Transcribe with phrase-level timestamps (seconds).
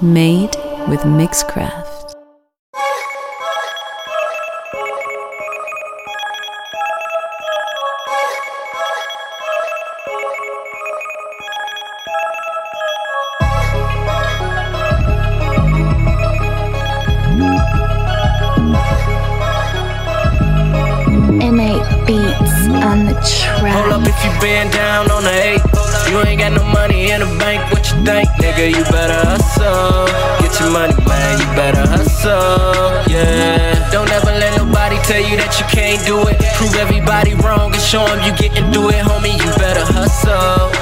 [0.00, 0.54] Made
[0.86, 2.14] with Mixcraft.
[21.42, 23.74] M8 beats on the track.
[23.74, 25.77] Hold up if you been down on the eight.
[26.18, 28.28] You ain't got no money in the bank, what you think?
[28.42, 30.10] Nigga, you better hustle.
[30.42, 33.06] Get your money, man, you better hustle.
[33.06, 33.88] Yeah.
[33.92, 36.42] Don't ever let nobody tell you that you can't do it.
[36.58, 39.38] Prove everybody wrong and show them you getting through it, homie.
[39.38, 40.74] You better hustle.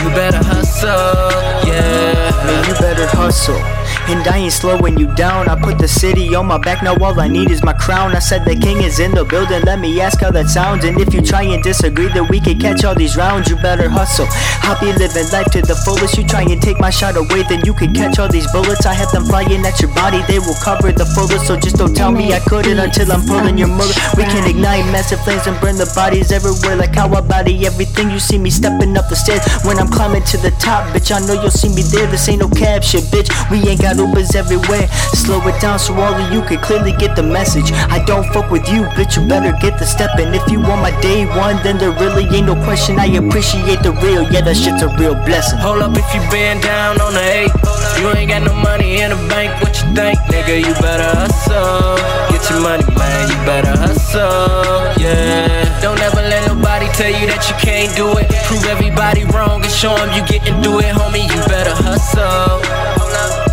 [0.00, 1.68] You better hustle.
[1.68, 2.32] Yeah.
[2.48, 3.77] Man, you better hustle.
[4.08, 5.48] And I ain't slowing you down.
[5.48, 8.16] I put the city on my back, now all I need is my crown.
[8.16, 10.84] I said the king is in the building, let me ask how that sounds.
[10.84, 13.50] And if you try and disagree, then we can catch all these rounds.
[13.50, 14.26] You better hustle.
[14.64, 16.16] I'll be living life to the fullest.
[16.16, 18.86] You try and take my shot away, then you can catch all these bullets.
[18.86, 21.46] I have them flying at your body, they will cover the fullest.
[21.46, 23.92] So just don't tell me I couldn't until I'm pulling your mother.
[24.16, 28.08] We can ignite massive flames and burn the bodies everywhere like how I body everything.
[28.10, 31.12] You see me stepping up the stairs when I'm climbing to the top, bitch.
[31.12, 32.08] I know you'll see me there.
[32.08, 33.28] This ain't no cab shit, bitch.
[33.52, 34.86] We ain't got Ubers everywhere.
[35.12, 37.72] Slow it down so all of you can clearly get the message.
[37.90, 39.16] I don't fuck with you, bitch.
[39.16, 40.10] You better get the step.
[40.18, 42.98] And if you want my day one, then there really ain't no question.
[42.98, 45.58] I appreciate the real, yeah, that shit's a real blessing.
[45.58, 47.52] Hold up if you been down on the eight.
[47.98, 50.18] You ain't got no money in the bank, what you think?
[50.30, 51.98] Nigga, you better hustle.
[52.30, 54.94] Get your money, man, you better hustle.
[55.02, 55.80] Yeah.
[55.82, 58.30] Don't ever let nobody tell you that you can't do it.
[58.46, 61.26] Prove everybody wrong and show them you getting through it, homie.
[61.26, 63.47] You better hustle.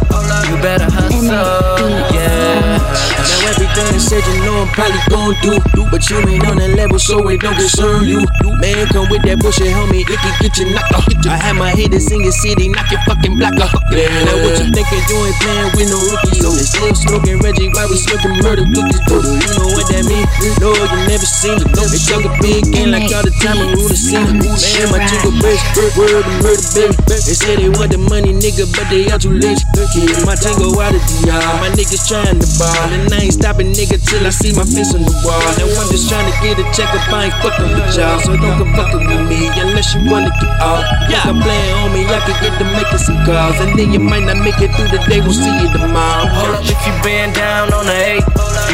[0.45, 1.25] You better hustle.
[2.13, 2.77] Yeah.
[2.77, 6.77] Now everything I said you know I'm probably gon' do But you ain't on that
[6.77, 8.21] level so it don't concern you.
[8.61, 11.09] Man come with that bullshit homie, it can get you knocked off.
[11.25, 13.73] I had my haters in your city, knock your fucking block off.
[13.89, 14.05] Yeah.
[14.23, 15.01] Now what you thinking?
[15.09, 16.39] You ain't playing with no rookies.
[16.39, 19.01] So still smoking Reggie while we smoking murder cookies
[20.41, 20.95] You know what that mean?
[20.95, 23.73] No, you never seen it They talk a big game like all the time and
[23.77, 24.41] rule the scene.
[24.41, 25.61] Man, my chick bitch,
[25.97, 26.95] word to murder baby.
[27.07, 29.61] They say they want the money nigga, but they all too late.
[29.95, 33.71] Yeah, my tango out of DR, my niggas trying to ball And I ain't stopping
[33.71, 35.39] nigga till I see my face on the wall.
[35.55, 38.35] Now I'm just trying to get a check up, I ain't fucking with y'all So
[38.35, 40.83] don't come fucking with me unless you wanna get off.
[41.07, 44.01] Yeah, I'm playing on me, I could get to making some calls And then you
[44.01, 46.27] might not make it through the day, we'll see you tomorrow.
[46.27, 48.25] Hold up if you been down on the eight.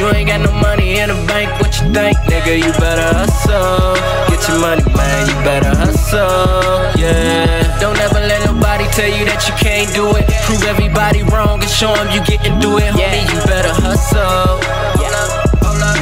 [0.01, 2.17] You ain't got no money in the bank, what you think?
[2.25, 3.93] Nigga, you better hustle.
[4.33, 6.89] Get your money, man, you better hustle.
[6.97, 7.77] Yeah.
[7.79, 10.25] Don't ever let nobody tell you that you can't do it.
[10.49, 13.29] Prove everybody wrong and show them you getting through it, homie.
[13.29, 14.57] You better hustle.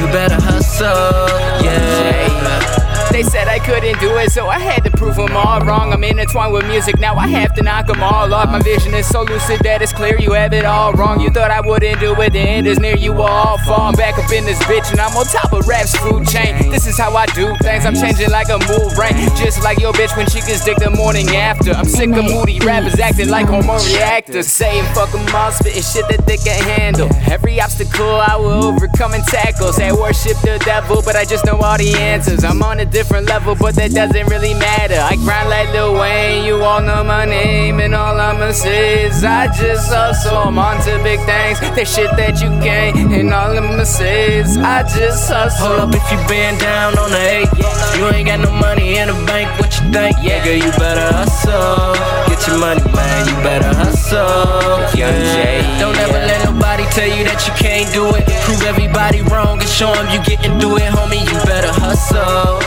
[0.00, 1.28] You better hustle.
[1.60, 3.12] Yeah.
[3.12, 5.92] They said I couldn't do it, so I had to prove them all wrong.
[5.92, 8.50] I'm intertwined with music, now I have to knock them all off.
[8.50, 11.20] My vision is so lucid that it's clear you have it all wrong.
[11.20, 13.92] You thought I wouldn't do it, the end is near, you all fall.
[13.92, 16.70] Back up in this bitch, and I'm on top of rap's food chain.
[16.70, 19.16] This is how I do things, I'm changing like a mood ring.
[19.36, 21.72] Just like your bitch when she gets dick the morning after.
[21.72, 24.48] I'm sick of moody rappers acting like hormone reactors.
[24.48, 27.08] Saying fuck them spitting shit that they can handle.
[27.30, 29.72] Every obstacle I will overcome and tackle.
[29.72, 32.44] Say worship the devil, but I just know all the answers.
[32.44, 34.98] I'm on a different level, but that doesn't really matter.
[34.98, 39.22] I grind like Lil Wayne, you all know my name, and all I'ma say is
[39.22, 40.50] I just hustle.
[40.50, 44.58] I'm on to big things, that shit that you can't, and all I'ma say is
[44.58, 45.78] I just hustle.
[45.78, 47.50] Hold up if you been down on the eight.
[47.94, 50.16] You ain't got no money in the bank, what you think?
[50.18, 51.94] Nigga, you better hustle.
[52.26, 54.82] Get your money, man, you better hustle.
[54.98, 55.78] Yeah.
[55.78, 58.26] Don't ever let nobody tell you that you can't do it.
[58.42, 61.22] Prove everybody wrong and show them you getting through it, homie.
[61.22, 62.58] You better hustle.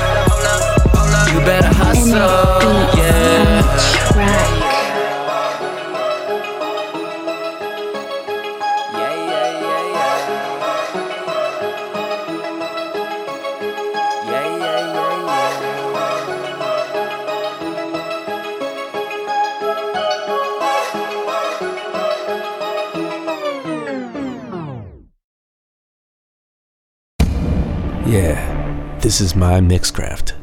[28.06, 30.43] Yeah, this is my Mixcraft.